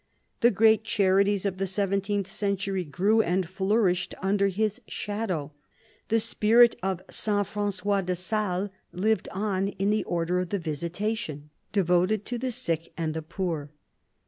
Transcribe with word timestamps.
The 0.39 0.49
great 0.49 0.83
charities 0.83 1.45
of 1.45 1.59
the 1.59 1.67
seventeenth 1.67 2.25
century 2.27 2.83
grew 2.83 3.21
and 3.21 3.47
flourished 3.47 4.15
under 4.19 4.47
his 4.47 4.81
shadow. 4.87 5.51
The 6.07 6.19
spirit 6.19 6.75
of 6.81 7.03
St. 7.11 7.45
Frangois 7.45 8.01
de 8.03 8.15
Sales 8.15 8.69
lived 8.91 9.29
on 9.29 9.67
in 9.67 9.91
the 9.91 10.03
Order 10.05 10.39
of 10.39 10.49
the 10.49 10.57
Visitation, 10.57 11.51
devoted 11.71 12.25
to 12.25 12.39
the 12.39 12.49
sick 12.49 12.93
and 12.97 13.13
the 13.13 13.21
poor. 13.21 13.69